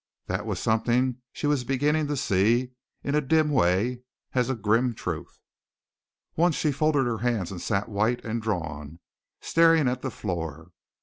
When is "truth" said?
4.95-5.37